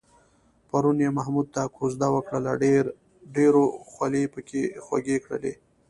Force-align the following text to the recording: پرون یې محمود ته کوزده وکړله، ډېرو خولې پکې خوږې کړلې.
پرون 0.69 0.97
یې 1.03 1.09
محمود 1.17 1.47
ته 1.55 1.61
کوزده 1.77 2.07
وکړله، 2.11 2.51
ډېرو 3.35 3.63
خولې 3.91 4.23
پکې 4.33 4.61
خوږې 4.85 5.17
کړلې. 5.25 5.53